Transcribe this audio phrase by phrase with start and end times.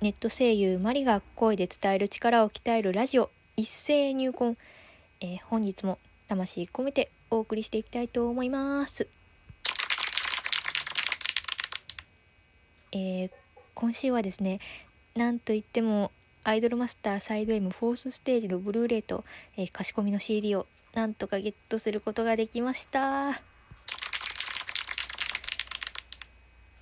[0.00, 4.56] ネット声優マリが声で伝える力を鍛えるラジオ一斉入魂、
[5.20, 9.06] えー本日も魂込めてお送りしていきたいと思います。
[12.92, 13.30] えー
[13.74, 14.60] 今週はですね
[15.16, 16.12] なんといっても
[16.44, 19.24] アイドルマスターサイド M フォースステージのブルーレイと、
[19.56, 23.30] えー貸し込みの CD をなんとかゲットすることができました。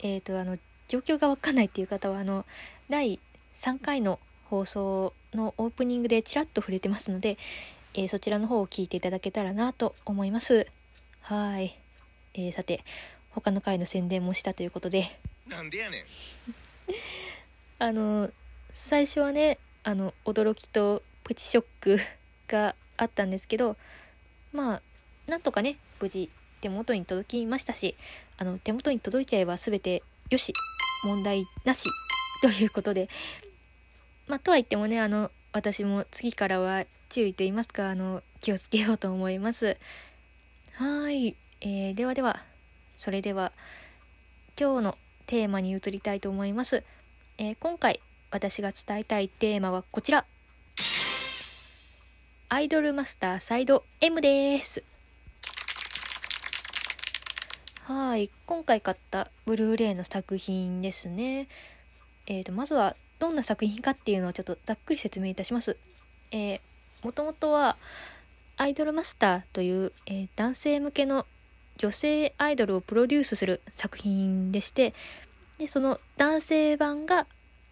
[0.00, 0.56] えーとあの
[0.88, 2.44] 状況がわかんないっていう方はあの
[2.88, 3.20] 第
[3.54, 7.36] 3回の放送のオープニングでちらっと触れてますので、
[7.94, 10.66] えーそちらの方を聞いていただけたらなと思います。
[11.20, 11.78] はい、
[12.34, 12.84] えーさて
[13.30, 15.18] 他の回の宣伝もしたということで。
[15.46, 16.04] なんでやねん。
[17.78, 18.30] あの
[18.72, 21.98] 最初はねあの驚きとプチショック
[22.46, 23.76] があったんですけど
[24.52, 24.82] まあ
[25.26, 27.96] なんとかね無事手元に届きましたし
[28.36, 30.52] あの手元に届いちゃえば全てよし
[31.02, 31.88] 問題なし
[32.42, 33.08] ということで。
[34.26, 39.78] まあとは言ってもねあの私も次からは注意と言いますかあの気をつけようと思います。
[40.74, 42.42] はい、えーではでは
[42.98, 43.52] それでは
[44.58, 46.84] 今日のテーマに移りたいと思います。
[47.38, 50.26] えー今回私が伝えたいテーマはこちら。
[52.50, 54.82] アイドルマスターサイド M です。
[57.88, 61.48] はい今回買ったブルーレイの作品ですね
[62.26, 65.78] えーとまずはどんな作品かっていうのをちょっとざっくり説明いたします
[66.30, 66.60] えー、
[67.02, 67.78] もともとは
[68.58, 71.24] アイドルマスターという、えー男性向けの
[71.78, 74.92] 女性アイドルをプロデュースする作品でして
[75.56, 77.26] でその男性版が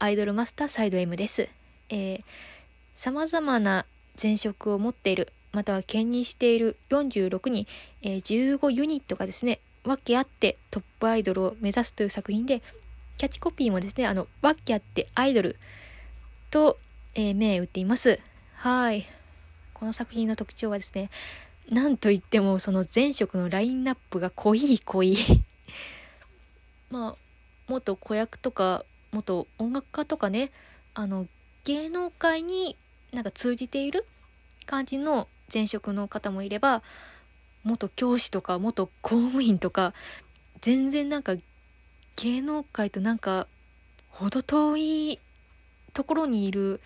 [0.00, 1.48] アイドルマスターサイド M です。
[1.88, 2.22] えー、
[2.94, 3.86] 様々な
[4.20, 7.68] 前職を持っている、または兼任している46人、
[8.02, 8.22] えー
[8.58, 12.62] 15ユニットがですね、分け合ってトップアイドルを目指すという作品で、
[13.16, 15.56] キャッチコピーもですね、あの、分け合ってアイドル
[16.50, 16.78] と、
[17.14, 18.20] えー、銘打っています。
[18.54, 19.06] はい。
[19.74, 21.10] この作品の特徴はですね、
[21.70, 25.16] なんといってもその前職のラインナップが濃い濃い。
[26.90, 27.16] まあ、
[27.68, 30.50] 元子役とか元音楽家とかね
[30.94, 31.28] あの
[31.62, 32.76] 芸能界に
[33.12, 34.04] なんか通じている
[34.66, 36.82] 感じの前職の方もいれば
[37.64, 39.94] 元教師とか元公務員とか
[40.60, 41.34] 全然なんか
[42.16, 43.46] 芸能界となんか
[44.10, 45.18] 程遠い
[45.92, 46.80] ところにいる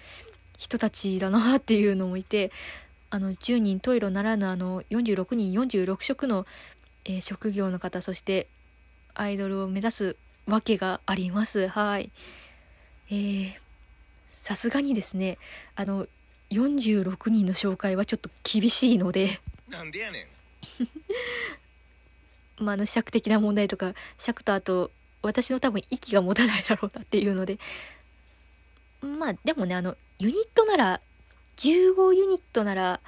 [0.59, 2.51] 人たちだなっていうのもいて
[3.11, 6.47] あの10人十色ならぬあの46人46色の、
[7.05, 8.49] えー職業の方そして
[9.15, 11.69] アイドルを目指すわけがあります。
[11.69, 12.11] はい。
[13.11, 13.59] え、
[14.31, 15.39] さすがにですね、
[15.77, 16.07] あの、
[16.51, 20.27] 46人の紹介はちょっと厳しいので、なんでやねん
[22.59, 24.91] まあ、の、尺的な問題とか、尺とあと、
[25.23, 27.59] 私の多分息が持たないだろうなっていうので、
[29.01, 31.01] まあ、でもね、あの、ユニットなら、
[31.57, 33.01] 15ユニットなら、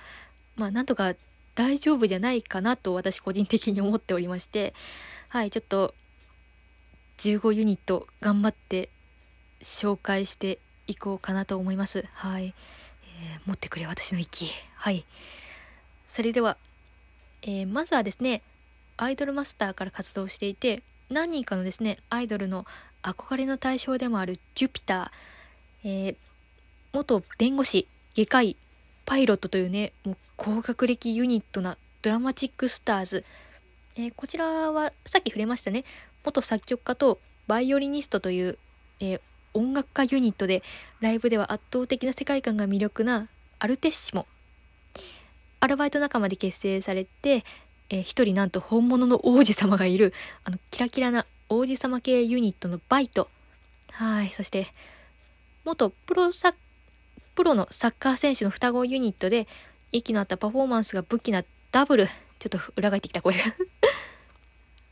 [0.56, 1.14] まあ、なんとか
[1.54, 4.74] 大丈夫じゃないかなと私個人的に思っておりまして、
[5.28, 5.94] はい、ちょっと、
[7.18, 8.90] 15ユニット頑張って
[9.62, 12.04] 紹介していこうかなと思います。
[12.12, 12.46] はい。
[12.46, 14.50] えー持ってくれ私の息。
[14.74, 15.06] はい。
[16.08, 16.56] それでは、
[17.46, 18.42] えーまずはですね、
[18.96, 22.66] アイドルマスターから活動していて、何人かのですね、アイドルの
[23.02, 26.16] 憧れの対象でもあるジュピター、えー
[26.92, 27.86] 元弁護士、
[28.16, 28.56] 外科医、
[29.04, 33.24] パイロットというね、もう高学歴ユニットなドラマチックスターズ。
[33.94, 35.84] えーこちらはさっき触れましたね、
[36.24, 38.58] 元作曲家とバイオリニストという、
[38.98, 39.20] えー
[39.54, 40.62] 音楽家ユニットで、
[41.00, 43.28] ライブでは圧倒的な世界観が魅力な
[43.60, 44.26] アルテッシモ。
[45.66, 47.44] アルバイト仲間で結成されて、
[47.90, 53.28] えー一人なんと本物の王子様がいる、あの、キラキラな王子様系ユニットのバイト。
[53.90, 54.30] はい。
[54.30, 54.68] そして、
[55.64, 56.54] 元プロサッ、
[57.34, 59.48] プロのサッカー選手の双子ユニットで、
[59.90, 62.06] 息の合ったパフォーマンスが武器なダブル。
[62.38, 63.40] ちょっと裏返ってきた声が。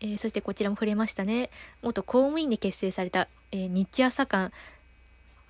[0.01, 1.51] えーそしてこちらも触れましたね。
[1.83, 4.53] 元公務員で結成された、えー日朝館。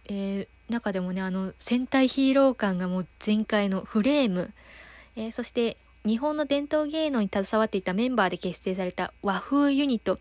[0.05, 4.53] えー中でもね、あの、戦隊ヒーロー感がもう全開のフレーム。
[5.17, 10.19] えーそして、日本の伝統芸能に携わっていたメンバーで結成された和風ユニット。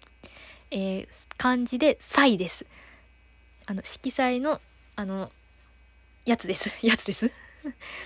[0.72, 1.08] えー
[1.38, 2.66] 漢字でサイです。
[3.66, 4.62] あの、色彩の、
[4.96, 5.32] あの、
[6.26, 6.72] やつです。
[6.86, 7.32] やつです。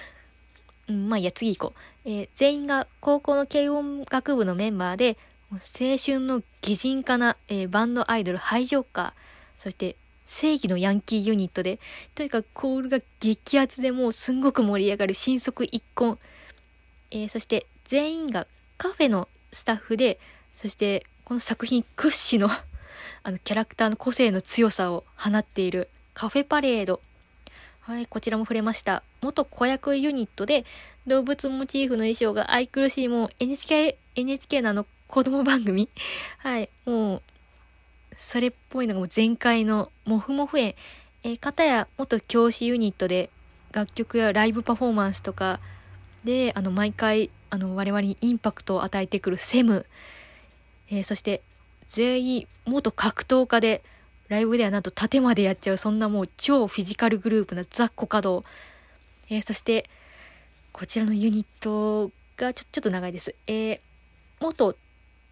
[0.88, 1.74] うん、まあいや、次行こ
[2.06, 2.10] う。
[2.10, 5.18] えー全員が高校の軽音楽部のメンバーで、
[5.51, 5.60] 青
[5.98, 9.13] 春の擬人化な、えーバンドアイドルハイジョーカー、
[9.62, 9.95] そして
[10.25, 11.80] 正義のヤンキーユニットで、
[12.16, 16.18] とにかくコールが激アツでもうすんごく盛り上がる新速一婚。
[17.12, 20.19] えーそして全員がカフェのスタッフで、
[20.56, 22.51] そしてこの作品屈指の
[23.24, 27.01] あのキャラクターの個性の強さを放っているカフェパレード。
[27.81, 29.04] はい、こちらも触れました。
[29.21, 30.65] 元子役ユニットで、
[31.06, 35.88] 動物モチーフの衣装が愛くるしい、もう NHK、NHK のあの子供番組
[36.39, 37.21] はい、もう、
[38.18, 40.75] それっぽいのがもう全開のモフモフ園。
[41.24, 43.30] えー、片や元教師ユニットで
[43.71, 45.59] 楽曲やライブパフォーマンスとか
[46.28, 49.86] で、あの、毎回、あの、我々にインパクトを与えてくるセム。
[50.90, 51.42] えー、そして、
[51.88, 53.82] 全員元格闘家で、
[54.28, 58.44] ライブではなんと盾までやっちゃう、そんなもう超フィジカルグループなザ・コカド。
[59.30, 59.90] えー、そして、
[60.74, 63.34] こちらのユニットがちょちょっと長いです。
[63.48, 63.80] えー、
[64.42, 64.76] 元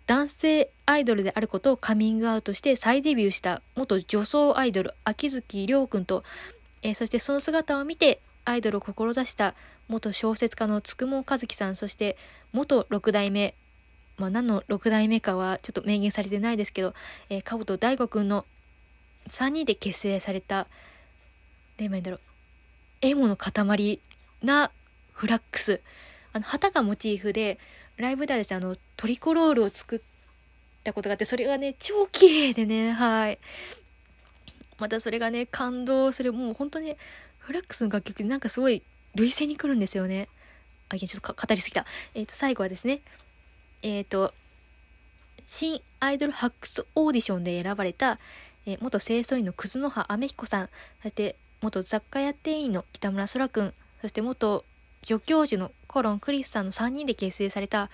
[0.08, 6.24] 男性アイドルであることをカミングアウトして再デビューした元女装アイドル秋月亮君と、
[6.84, 9.56] えー、そしてその姿を見てアイドルを志した
[9.88, 12.18] 元小説家のつくも和樹さんそして
[12.52, 13.56] 元六代目
[14.18, 16.94] まあ何の六代目かはちょっと明言されてないですけど、
[17.30, 18.46] えー、かぶと大悟くんの
[19.30, 20.68] 3人で結成された、
[21.78, 22.20] 何だろう、
[23.02, 24.00] エモの塊
[24.44, 24.72] な
[25.14, 25.82] フラックス。
[26.34, 27.60] あの、旗がモチーフで、
[27.98, 30.02] ライブではですね、あの、トリコロールを作っ
[30.84, 33.40] たことがあって、それがね、超綺麗でね、はい。
[34.78, 36.96] またそれがね、感動する、もう本当に、
[37.40, 38.84] フラックスの楽曲なんかすごい、
[39.16, 40.30] 類線に来るんですよね。
[40.90, 41.86] あ、いや、ちょっと語りすぎた。
[42.14, 43.02] えっ、ー、と、最後はですね、
[43.82, 44.34] えっ、ー、と、
[45.48, 48.20] 新アイドル発掘オーディションで選ばれた、
[48.66, 50.70] え元清掃員の葛野葉雨彦さん、
[51.02, 54.66] そして元雑貨屋店員の北村空くん、そして元
[55.06, 57.90] 助教授のコロン・クリスさんの3人で結成された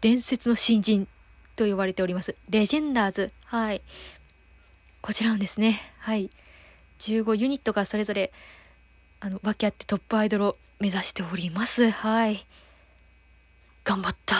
[0.00, 1.08] 伝説の新人
[1.56, 2.36] と呼ばれております。
[2.48, 3.32] レジェンダーズ。
[3.44, 3.82] はい。
[5.02, 5.80] こちらなんですね。
[5.98, 6.30] はい。
[7.00, 8.32] 15ユニットがそれぞれ、
[9.20, 11.90] あの、分け合ってトップアイドルを目指しております。
[11.90, 12.46] はい。
[13.84, 14.36] 頑張った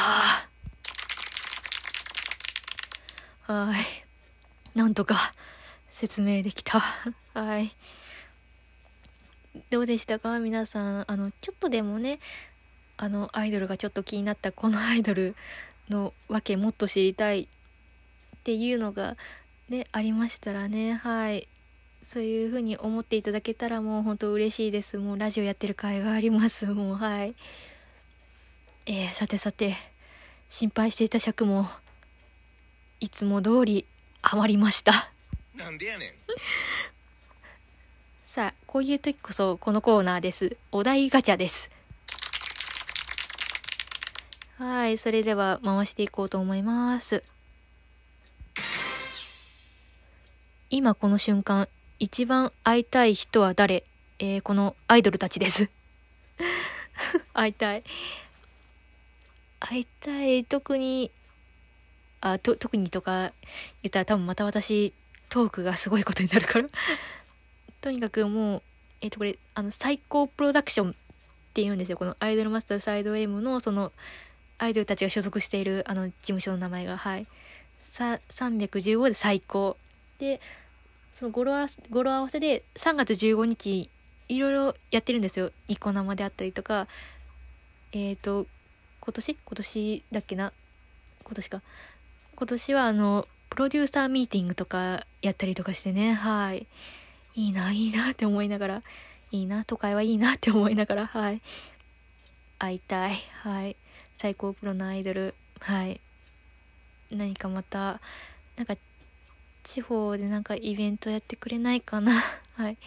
[3.53, 4.79] はい。
[4.79, 5.33] なんとか、
[5.89, 6.81] 説明できた。
[7.33, 7.75] はい。
[9.71, 10.39] どうでしたか？
[10.41, 11.05] 皆さん。
[11.11, 12.19] あの、ちょっとでもね、
[12.99, 15.35] あの、アイドルがちょっと気になったこのアイドル
[15.89, 17.49] のわけもっと知りたいっ
[18.45, 19.17] ていうのが
[19.71, 21.49] ね、ありましたらね、はい。
[22.07, 24.97] そういう風に思っていただけたらもう本当嬉しいです。
[24.97, 26.67] もうラジオやってる甲斐があります。
[26.67, 27.35] もうはい。
[28.87, 29.75] えー、さてさて、
[30.49, 31.69] 心配していた尺も、
[33.01, 33.87] いつも通り
[34.23, 34.93] 余りました。
[35.57, 36.13] なんでやねん。
[38.25, 40.57] さあ、こういう時こそこのコーナーです。
[40.71, 41.73] お題ガチャです。
[44.59, 47.25] はい、それでは回していこうと思います。
[50.71, 51.69] 今この瞬間、
[51.99, 53.83] 一番会いたい人は誰？
[54.19, 55.71] えー、このアイドルたちです。
[57.33, 57.83] 会いたい。
[59.61, 60.45] 会いたい。
[60.45, 61.11] 特に、
[62.21, 63.33] あ、と、特にとか
[63.83, 64.93] 言ったら多分また私、
[65.29, 66.69] トークがすごいことになるから
[67.81, 68.63] とにかくもう、
[69.01, 70.95] えっ、ー、とこれ、あの、最高プロダクションっ
[71.55, 71.97] て言うんですよ。
[71.97, 73.93] このアイドルマスターサイド M の、その、
[74.59, 77.27] アイドルたちが所属している、あの、事務所の名前が、はい。
[77.79, 79.77] さ、315で最高。
[80.19, 80.41] で、
[81.17, 83.89] その語呂合わせ、語呂合わせで3月15日、
[84.29, 85.51] いろいろやってるんですよ。
[85.67, 86.89] ニコ生であったりとか、
[87.93, 88.47] えっ、ー、と、
[89.01, 89.35] 今年？
[89.35, 90.53] 今年だっけな？
[91.25, 91.63] 今年か。
[92.37, 96.67] 今年はあの、プロデューサーミーティングとかやったりとかしてね、はい。
[97.35, 98.83] いいな、いいなって思いながら、
[99.31, 101.41] いいな、都会はいいなって思いながら、はい。
[102.59, 103.17] 会いたい。
[103.41, 103.75] はい。
[104.15, 105.35] 最高プロのアイドル。
[105.61, 105.99] はい。
[107.11, 108.03] 何かまた、
[108.59, 108.77] なんか、
[109.67, 112.23] 地方でなんかイベントやってくれないかな。
[112.55, 112.79] はい。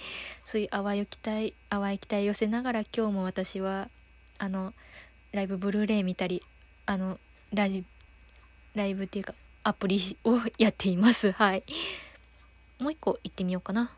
[0.45, 3.89] そういう淡い期待、淡い期待寄せながら今日も私は、
[4.37, 4.73] あの、
[5.33, 6.41] ライブブルーレイ見たり、
[6.85, 7.19] あの、
[7.51, 7.87] ライブ、
[8.75, 11.33] ライブっていうか、アプリをやっています。
[11.33, 11.63] はい。
[12.79, 13.93] もう一個行ってみようかな。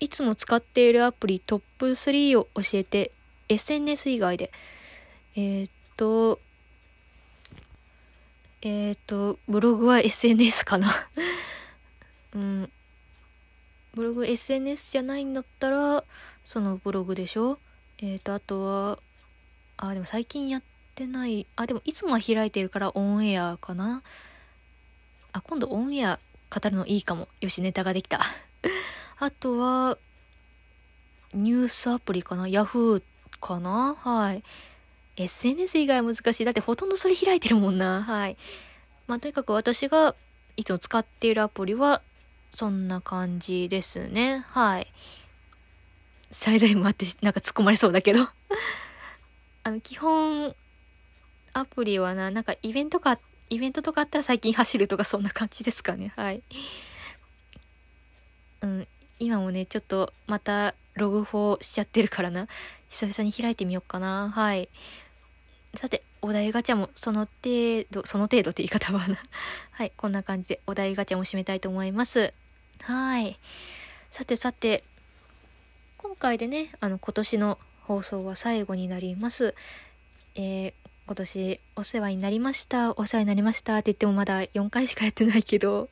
[0.00, 3.10] いつも使っているアプリトップ3を教えて、
[3.48, 4.52] SNS 以外で。
[5.34, 6.40] えー、っと、
[8.62, 10.92] えー、っと、ブログは SNS かな
[12.34, 12.70] うん。
[13.94, 16.04] ブログ SNS じゃないんだったら、
[16.44, 17.58] そのブログでしょ？
[17.98, 18.98] えー、っと、あとは、
[19.76, 20.62] あ、でも最近やっ
[20.94, 21.46] てない。
[21.56, 24.02] あ、でもいつもは開いてるからオンエアかな？
[25.32, 26.18] あ、今度オンエア
[26.50, 27.28] 語るのいいかも。
[27.40, 28.20] よし、ネタができた。
[29.20, 29.98] あとは、
[31.32, 33.02] ニュースアプリかな ?Yahoo
[33.40, 33.94] かな？
[33.94, 34.42] はい。
[35.24, 36.44] SNS 以外は難しい。
[36.44, 38.02] だってほとんどそれ開いてるもんな。
[38.02, 38.36] はい。
[39.06, 40.14] まあ、とにかく私が
[40.56, 42.02] いつも使っているアプリは、
[42.54, 44.44] そんな感じですね。
[44.48, 44.92] はい。
[46.30, 48.28] 最大もあって、なんか突っ込まれそうだけど
[49.64, 50.54] あの、基本、
[51.52, 56.12] アプリはな、なんかイベントか、イベントとかあったら最近走るとかそんな感じですかね。
[56.16, 56.42] はい。
[58.60, 62.48] うん、今もね、ちょっとまたログ4しちゃってるからな。
[62.90, 64.30] 久々に開いてみようかな。
[64.30, 64.68] はい。
[65.78, 69.16] さて、お題ガチャもその程度、その程度って言い方はな。
[69.70, 72.34] はい、こんな感じでお題ガチャも締めたいと思います。
[72.82, 73.38] はい。
[74.10, 74.82] さてさて、
[75.98, 79.54] 今回でね、あの、今年の放送は最後になります。
[80.34, 80.74] えー、
[81.06, 85.90] 今年お世話になりました、お世話になりましたって言ってもまだ4回しかやってないけど、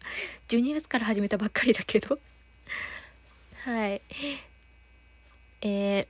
[0.48, 2.18] 12月から始めたばっかりだけど。
[3.62, 4.02] はい。
[5.60, 6.06] えー、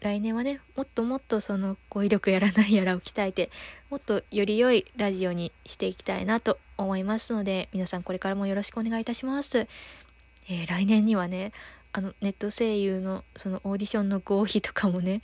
[0.00, 3.50] 来年はね、もっともっとその語彙力やらないやらを鍛えて、
[3.90, 9.68] もっとより良いラジオにしていきたいなと思いますので、皆さんこれからもよろしくお願いいたします。
[10.48, 11.52] えー、来年にはね、
[11.92, 15.20] あの、ネット声優のそのオーディションの合否とかもね、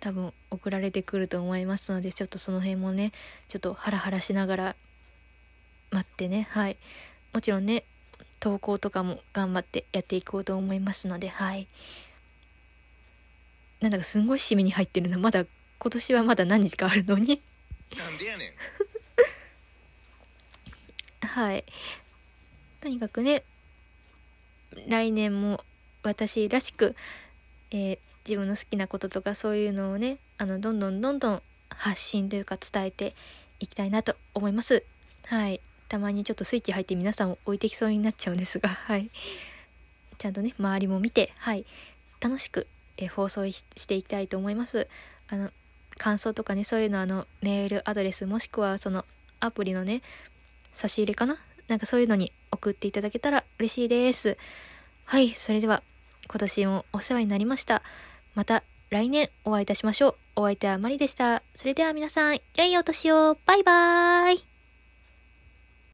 [0.00, 3.12] 多分送られてくると思いますので、ちょっとその辺もね、
[3.48, 4.76] ちょっとハラハラしながら
[5.90, 6.78] 待ってね、はい。
[7.34, 7.84] もちろんね、
[8.40, 11.66] 投稿とかも頑張ってやっていこうと思いますので、はい。
[13.80, 15.18] なんだかすんごい締めに入ってるな。
[15.18, 15.44] まだ、
[15.78, 17.40] 今年はまだ何日かあるのに
[17.96, 18.52] なんでやねん。
[21.26, 21.64] はい。
[22.80, 23.44] とにかくね、
[24.86, 25.64] 来年も
[26.02, 26.96] 私らしく、
[27.70, 33.14] えー、自分の好きなこととかそういうのをね、あの、どんどんどんどん発信というか伝えて
[33.60, 34.84] いきたいなと思います。
[35.26, 35.60] はい。
[35.88, 39.10] たまにちょっとスイッチ入って皆さんを置いてきそうになっちゃうんですが、はい。
[40.18, 41.64] ちゃんとね、周りも見て、はい。
[42.20, 42.66] 楽しく
[42.98, 44.86] え放送していきたいと思います。
[45.28, 45.50] あの、
[45.96, 49.06] 感想とかね、そういうのあの、メールアドレスもしくはその
[49.40, 50.02] アプリのね、
[50.72, 51.38] 差し入れかな？
[51.68, 54.36] なんかそういうのに送っていただけたら嬉しいです。
[55.04, 55.82] はい、それでは
[56.28, 57.82] 今年もお世話になりました。
[58.34, 60.14] また来年お会いいたしましょう。
[60.36, 61.42] お相手はマリでした。
[61.54, 63.36] それでは皆さん、良いお年を。
[63.44, 64.57] バイバーイ。